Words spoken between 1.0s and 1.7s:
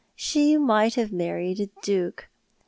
married a